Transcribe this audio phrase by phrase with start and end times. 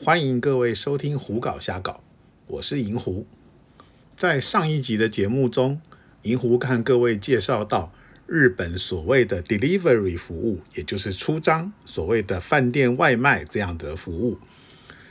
[0.00, 1.92] 欢迎各位收听《胡搞瞎搞》，
[2.46, 3.26] 我是银狐。
[4.16, 5.80] 在上一集的节目中，
[6.22, 7.92] 银狐看各位介绍到
[8.24, 14.38] 日本所谓的 delivery 服务，也就是出张，所谓的饭店外卖这样的服务。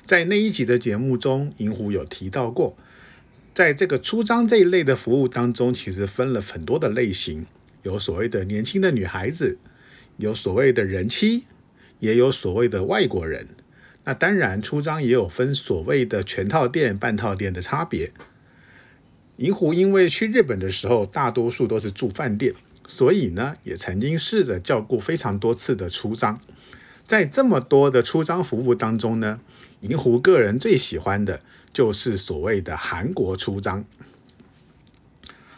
[0.05, 2.77] 在那一集的节目中，银狐有提到过，
[3.53, 7.45] 在这个出张这一类的服务当中，其实分了很多的类型，
[7.83, 9.57] 有所谓的年轻的女孩子，
[10.15, 11.43] 有所谓的人妻，
[11.99, 13.49] 也有所谓的外国人。
[14.07, 18.13] 那当然，出张也有分所谓的全套店、半套店的差别。
[19.35, 22.53] 银狐因为去日本的时候，大多数都是住饭店，
[22.87, 26.39] 所以呢，也曾经试着叫过非常多次的出张。
[27.05, 29.41] 在这么多的出张服务当中呢，
[29.81, 31.41] 银狐个人最喜欢的
[31.73, 33.83] 就是所谓的韩国出张。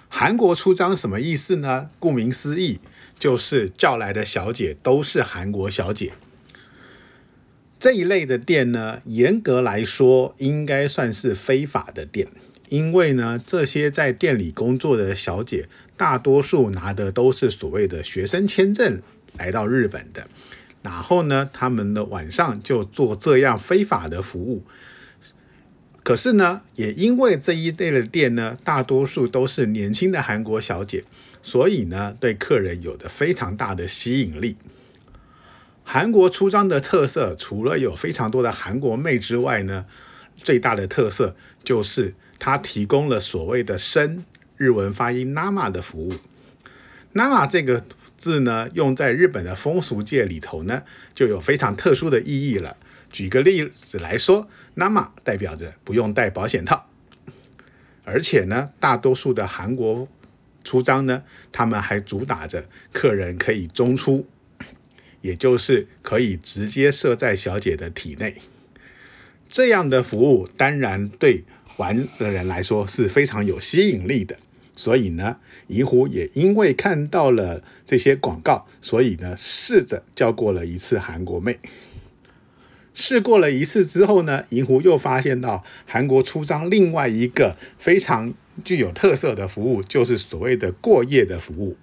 [0.08, 1.92] 韩国出张什么意思呢？
[2.00, 2.80] 顾名思义，
[3.20, 6.14] 就是叫来的小姐都是韩国小姐。
[7.80, 12.28] 这一类的店呢，严格来说应该算是非法的店，
[12.68, 19.02] 因为呢，这些在店里工作的小姐，大多数拿的都是所谓的学生签证
[19.38, 20.28] 来到日本的，
[20.82, 24.66] 然后呢，他们的晚上就做这样非法的服务。
[26.04, 31.06] 可是呢，也因为这一类的店呢，大多数都是年轻的韩国小姐，
[31.42, 34.58] 所以呢，对客人有着非常大的吸引力。
[35.92, 39.88] 韩国出张的特色，除了有非常多的韩国妹之外呢，
[40.38, 44.24] 最大的特色就是它提供了所谓的生
[44.56, 46.14] 日文发音 nama 的服务。
[47.16, 47.84] nama 这个
[48.20, 50.84] 字呢，用在日本的风俗界里头呢，
[51.16, 52.78] 就有非常特殊的意义了。
[53.12, 56.88] 举个例子来说，nama 代表着不用戴保险套，
[58.04, 60.08] 而且呢，大多数的韩国
[60.64, 64.28] 出张呢，他们还主打着客人可以中出。
[65.22, 68.36] 也就是可以直接射在小姐的体内，
[69.50, 71.44] 这样的服务当然对
[71.78, 74.38] 玩的人来说是非常有吸引力的。
[74.76, 81.60] 所以呢，银狐也因为看到了这些广告，所以呢试着叫过了一次韩国妹。
[82.94, 91.76] 试过了一次之后呢，银狐又发现到韩国出张另外一个非常具有特色的服务，就是所谓的过夜的服务。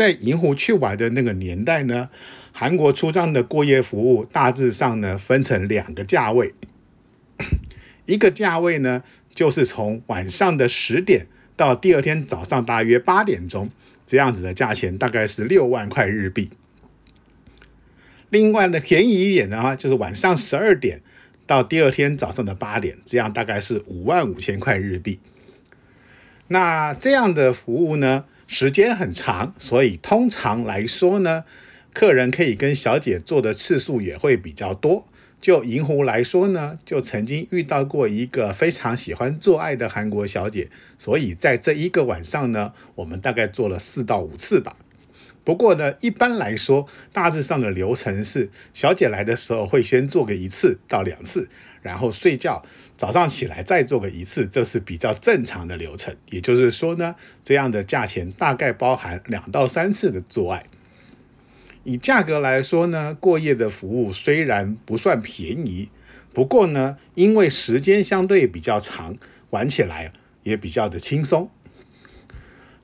[0.00, 2.08] 在银湖去玩的那个年代呢，
[2.52, 6.54] 韩国出张的过夜服务大致上呢分成两个价位，
[8.06, 13.68] 一个价位呢就是从晚上的十点到第二天早上大约八点钟
[14.06, 16.48] 这样子的价钱，大概是六万块日币。
[18.30, 21.02] 另外呢，便宜一点的话，就是晚上十二点
[21.46, 25.20] 到第二天早上的八点，这样大概是五万五千块日币。
[26.48, 28.24] 那这样的服务呢？
[28.52, 31.44] 时间很长，所以通常来说呢，
[31.94, 35.06] 客人可以跟小姐做的次数也会比较多。
[35.40, 40.68] 就银狐来说呢，就曾经遇到过一个非常喜欢做爱的韩国小姐，
[40.98, 44.74] 所以在这一个晚上呢，我们大概做了四到五次吧。
[45.44, 51.48] 不过呢，一般来说，大致上的流程是，小姐来的时候会先做个一次到两次。
[51.82, 52.64] 然后睡觉，
[52.96, 56.14] 早上起来再做个一次，这是比较正常的流程。
[56.30, 60.66] 也就是说呢，这样的价钱大概包含两到三次的做爱。
[61.84, 65.88] 以价格来说呢，过夜的服务虽然不算便宜，
[66.34, 69.16] 不过呢，因为时间相对比较长，
[69.48, 71.50] 玩起来也比较的轻松。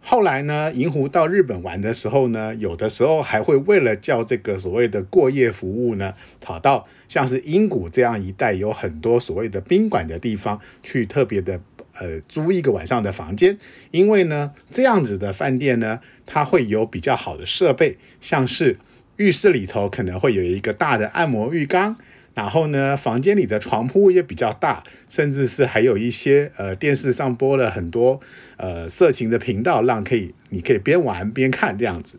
[0.09, 11.61] 后来呢，银狐到日本玩的时候呢，有的时候还会为了叫这个所谓的过夜服务呢，跑到像是英谷这样一带有很多所谓的宾馆的地方去特别的
[11.99, 13.59] 呃租一个晚上的房间，
[13.91, 18.79] 因为呢这样子的饭店呢，它会有比较好的设备，像是
[19.17, 21.97] 浴室里头可能会有一个大的按摩浴缸。
[22.37, 28.21] 然后呢，房间里的床铺也比较大，甚至是还有一些呃电视上播了很多
[28.59, 32.19] 呃色情的频道，让可以你可以边玩边看这样子。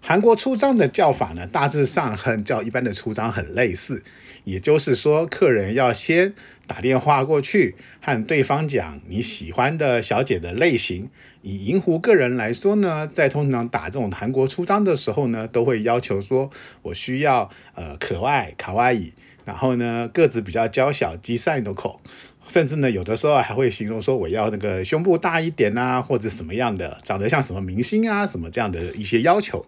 [0.00, 4.04] 韩国出张的叫法呢，大致上和叫一般的出张很类似，
[4.44, 6.34] 也就是说，客人要先
[6.66, 11.10] 打电话过去，和对方讲你喜欢的小姐的类型。
[11.42, 16.50] 以银狐个人来说呢，在通常打这种韩国出张的时候呢，都会要求说，
[16.82, 19.12] 我需要呃可爱卡哇伊，
[19.44, 22.00] 然后呢个子比较娇小，基赛诺口，
[22.46, 29.64] 甚至呢有的时候还会形容说我要那个胸部大一点啊，或者什么样的，长得像什么明星啊，什么这样的一些要求。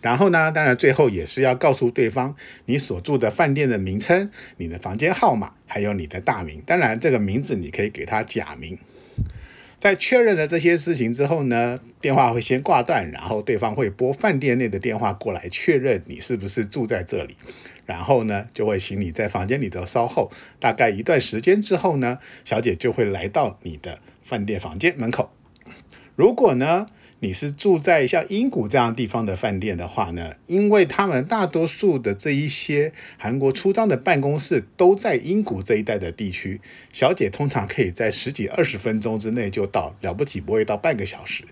[0.00, 6.62] 然后呢，当然最后也是要告诉对方你所住的饭店的名称、你的房间号码，还有你的大名。
[6.64, 8.78] 当然，这个名字你可以给他假名。
[9.78, 17.36] 在确认了这些事情之后呢，电话会先挂断，然后对方会拨饭店内的电话过来确认你是不是住在这里，
[17.86, 25.30] 然后呢就会请你在房间里头稍后，大概一段时间之后呢，小姐就会来到你的饭店房间门口。
[26.20, 26.86] 如果呢？
[27.20, 36.60] 你是住在像英谷这样地方的饭店的话呢，因为他们大多数的这一些韩国出张的办公室都在英谷这一带的地区，
[36.92, 41.44] 小姐通常可以在十几二十分钟之内就到，了不起不会到半个小时。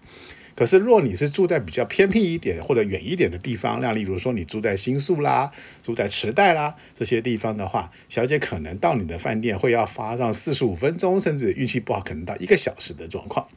[0.55, 5.51] 可是若你是住在比较偏僻一点或者远一点的地方，像例如说你住在新宿啦、
[5.83, 13.49] 住在池袋啦这些地方的话，小姐可能到你的饭店会要花上四十五分钟，甚至运气不好可能到一个小时的状况。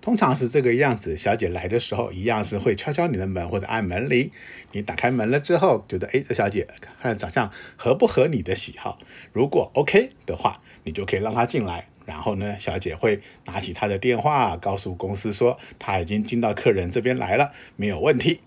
[0.00, 4.30] 通常是这个样子，小姐来的时候一样是会敲敲你的门或者按门铃。
[4.72, 6.66] 你打开门了之后，觉得哎，这小姐
[7.02, 8.98] 看长相合不合你的喜好？
[9.32, 11.88] 如果 OK 的话，你就可以让她进来。
[12.06, 18.40] 然后呢，小姐会拿起她的电话，告诉公司说她已经进到客人这边来了，没有问题。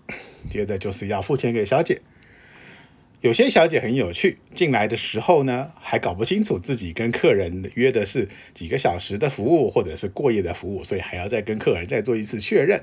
[0.50, 2.00] 接着就是要付钱给小姐。
[3.22, 12.82] 有些小姐很有趣，进来的时候呢，还搞不清楚自己跟客人约的是几个小时的服务，或者是过夜的服务，所以还要再跟客人再做一次确认。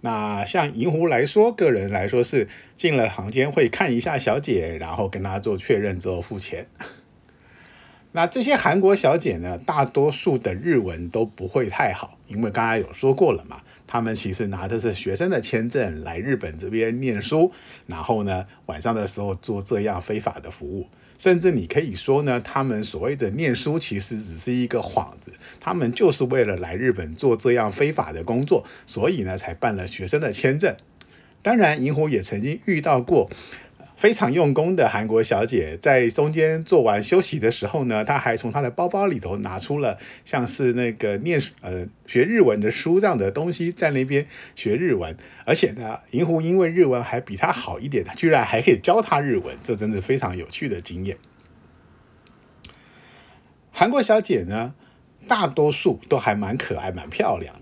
[0.00, 6.66] 那像银狐来说，个人来说是进了房间会看一下小姐，然后跟她做确认之后付钱。
[8.14, 13.60] 那这些韩国小姐呢，大多数的日文都不会太好，因为刚才有说过了嘛。
[13.86, 17.52] 他们其实拿的是学生的签证来日本这边念书，
[17.86, 20.88] 然后呢晚上的时候做这样非法的服务，
[21.18, 30.74] 甚至你可以说呢，他们所谓的念书其实只是一个幌子，他们就是为了来日本做这样非法的工作，所以呢才办了学生的签证。
[31.42, 33.28] 当然，银狐也曾经遇到过。
[34.02, 44.26] 非常用功的韩国小姐，在中间做完休息的时候呢，她还从她的包包里头拿出了像是那个念呃学日文的书这样的东西，在那边
[44.56, 45.16] 学日文。
[45.46, 51.16] 而且呢，银狐因为日文还比她好一点，她居然还可以教她日文，这真的非常有趣的经验。
[53.70, 54.74] 韩国小姐呢，
[55.28, 57.54] 大多数都还蛮可爱、蛮漂亮。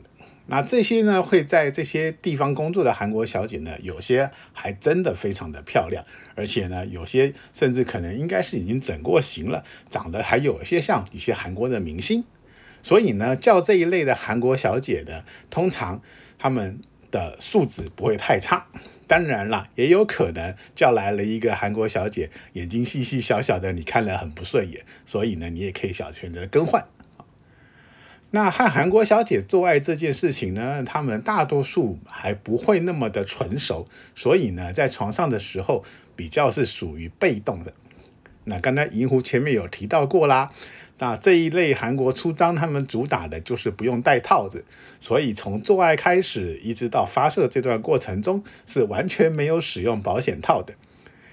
[0.50, 6.04] 那这些呢，会在这些地方工作的韩国小姐呢，有些还真的非常的漂亮，
[6.34, 12.24] 而且呢，有些甚至可能应该是已经整过型了，长得还有一些像一些韩国的明星。
[12.82, 16.02] 所以呢，叫这一类的韩国小姐的，通常
[16.36, 16.80] 他们
[17.12, 18.66] 的素质不会太差。
[19.06, 26.84] 当然了，也有可能叫来了一个韩国小姐，眼睛细细小小的，你看了很不顺眼，所以呢，你也可以小选择更换。
[28.32, 35.84] 那和韩国小姐做爱这件事情呢，他们大多数还不会那么的纯熟，所以呢，在床上的时候
[36.14, 37.72] 比较是属于被动的。
[38.44, 40.52] 那刚才银狐前面有提到过啦，
[40.98, 44.64] 那这一类韩国出张，他们主打的就是不用戴套子，
[45.00, 50.74] 所以从做爱开始一直到发射这段过程中，是完全没有使用保险套的。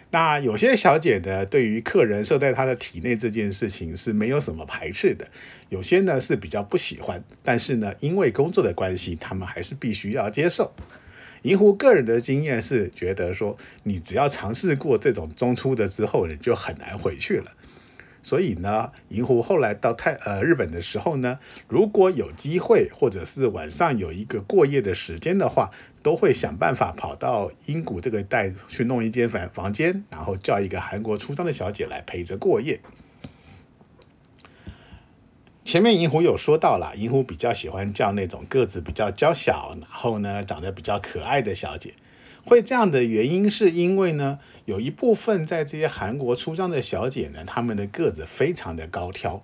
[0.09, 5.25] 那有些小姐呢，对于客人射在她的体内这件事情是没有什么排斥的；
[5.69, 10.71] 有些呢是比较不喜欢，但是呢，因为工作的关系，他们还是必须要接受。
[11.43, 17.53] 银狐个人的经验是觉得说，你只要尝试过这种中出的之后，你就很难回去了。
[18.27, 25.71] 所以呢，银狐后来到泰呃日本的时候呢，如果有机会或者是晚上有一个过夜的时间的话，
[26.03, 32.81] 都会想办法跑到英谷这个带去弄一间房房间，然后叫一个韩国出张的小姐来陪着过夜。
[35.63, 41.93] 前面银狐有说到了，银狐比较喜欢叫那种个子比较娇小，然后呢长得比较可爱的小姐。
[42.47, 49.43] 会这样的原因是因为呢，有一部分在这些韩国出张的小姐呢，她们的个子非常的高挑。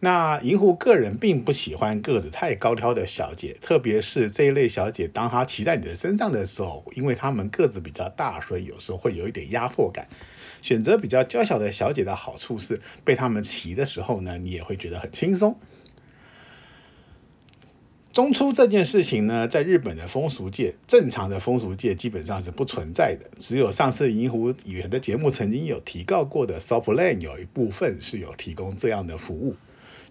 [0.00, 10.08] 那银狐个人并不喜欢个子太高挑的小姐，特别是这一类小姐，当她骑在你的身上的时候，因为她们个子比较大，所以有时候会有一点压迫感。
[10.60, 15.56] 选择比较娇小的小姐的好处是，被她们骑的时候呢，你也会觉得很轻松。
[18.12, 23.26] 中出这件事情呢，在日本的风俗界，正常的风俗界基本上是不存在的。
[23.38, 29.56] 只有上次银狐语言的节目曾经有提到过的 s o p l a n 有一部分是有提供这样的服务。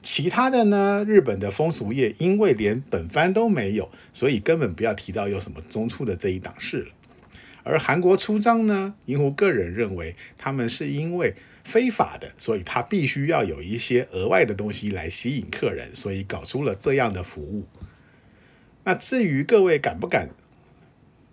[0.02, 6.88] 其他的呢，日本的风俗业因为连本番都没有，所以根本不要提到有什么中出的这一档事了。
[7.62, 17.68] 而韩国出张呢，银狐个人认为他们是因为非法的，所以他必须要有一些额外的东西来吸引客人，所以搞出了这样的服务。
[18.84, 20.30] 那至于各位敢不敢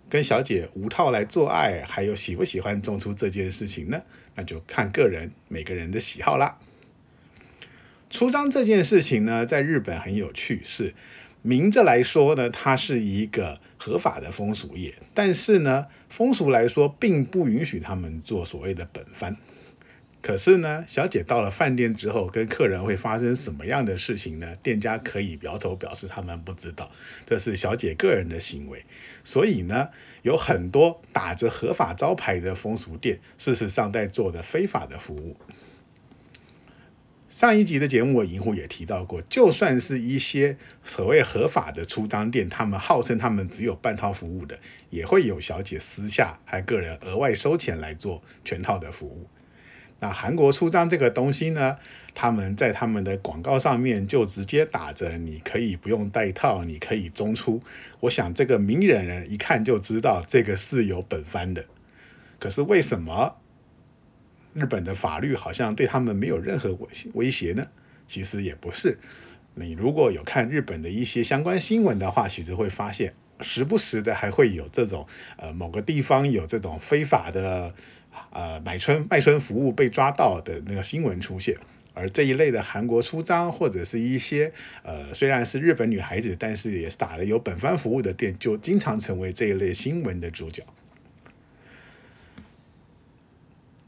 [0.09, 4.01] 跟小姐无套来做爱，还有喜不喜欢中出这件事情呢？
[4.35, 6.57] 那就看个人每个人的喜好啦。
[8.09, 10.93] 出张这件事情呢，在日本很有趣，是
[11.41, 19.37] 明着来说呢，它是一个合法的风俗业，但是呢，风俗来说并不允许他们做所谓的本番。
[20.21, 24.53] 可是呢，小姐到了饭店之后，跟客人会发生什么样的事情呢？
[24.57, 26.91] 店家可以摇头表示他们不知道，
[27.25, 28.83] 这是小姐个人的行为。
[29.23, 29.89] 所以呢，
[30.23, 35.37] 有很多打着合法招牌的风俗店，事实上在做的非法的服务。
[37.29, 44.59] 上一集的节目，我银狐也提到过，就算是一些所谓合法的出张店，他们号称他们只有半套服务的，
[44.89, 49.29] 也会有小姐私下还个人额外收钱来做全套的服务。
[49.99, 51.77] 那韩国出张这个东西呢，
[52.15, 57.61] 他们在他们的广告上面就直接打着“你可以不用带套，你可以中出”。
[58.01, 61.65] 我想这个明眼人一看就知道这个是有本番的。
[62.39, 63.35] 可是为什么？
[64.53, 67.67] 日本的法律好像对他们没有任何威威胁呢？
[68.07, 68.97] 其实也不是。
[69.55, 75.05] 你如果有看日本的一些相关新闻的话，其实会发现，时不时的还会有这种
[75.37, 77.73] 呃某个地方有这种非法的
[78.31, 81.55] 呃买春卖春服务被抓到的那个新闻出现。
[81.93, 84.53] 而这一类的韩国出张或者是一些
[84.83, 90.63] 呃虽然是日本女孩子，但是也是打的有本番服务的店，就经常成为这一类新闻的主角。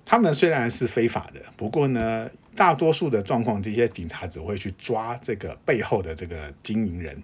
[0.04, 7.24] 他们虽然是非法的，不过呢，大多数的状况，这些警察只会去抓这个背后的这个经营人，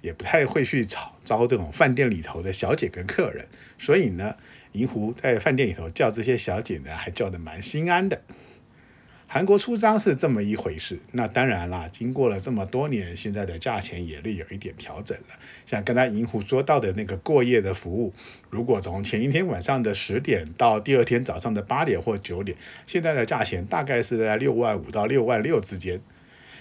[0.00, 3.46] 也不太会去找招这种饭店里头的小姐跟客人。
[3.78, 4.36] 所以呢，
[4.72, 8.20] 银狐在饭店里头叫这些小姐呢，还叫的蛮心安的。
[9.30, 15.38] 韩国出张是这么一回事，那当然啦，经过了这么多年，现在的价钱也略有一点调整了。
[15.66, 18.14] 像刚才银狐说到的那个过夜的服务，
[18.48, 26.00] 如果从前一天晚上的十点到第二天早上的八点或九点，现在的价钱大概是在六万五到六万六之间。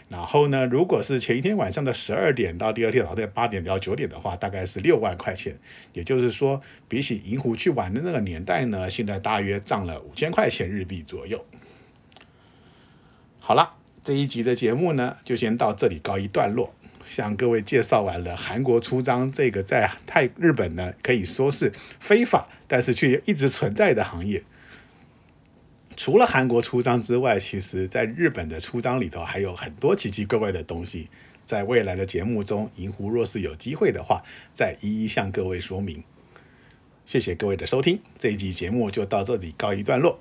[0.09, 5.59] 然后呢，如果是前一天晚上的十二点到第二天早上的八点到九点的话，大概是六万块钱。
[5.91, 11.45] 也就是说，比起银湖去玩的那个年代呢，现在大约涨了五千块钱日币左右。
[13.39, 13.73] 好了，
[14.03, 16.73] 这一集的节目呢，就先到这里告一段落。
[17.05, 24.43] 向各位介绍完了韩国出张这个在泰日本呢，可以说是非法，但是却一直存在的行业。
[25.97, 31.09] 除了韩国出章之外，其实在日本的出章里头还有很多奇奇怪怪的东西。
[31.43, 34.21] 在未来的节目中，银狐若是有机会的话，
[34.53, 36.03] 再一一向各位说明。
[37.05, 40.19] 谢谢各位的收听，这一集节目就到这里告一段落。